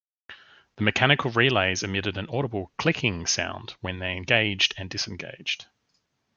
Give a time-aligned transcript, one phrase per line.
[0.77, 5.67] The mechanical relays emitted an audible "clicking" sound when they engaged and disengaged.